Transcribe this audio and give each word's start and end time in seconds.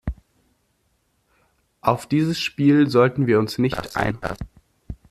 Auf 1.81 2.07
dieses 2.07 2.39
Spiel 2.39 2.89
sollten 2.89 3.27
wir 3.27 3.37
uns 3.37 3.59
nicht 3.59 3.95
einlassen. 3.95 4.47